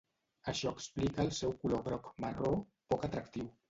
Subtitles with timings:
[0.53, 2.59] Això explica el seu color groc-marró
[2.93, 3.53] poc atractiu.